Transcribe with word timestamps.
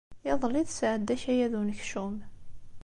Iḍelli 0.31 0.61
i 0.63 0.67
tesɛedda 0.67 1.13
akayad 1.15 1.53
n 1.55 1.59
unekcum. 1.59 2.15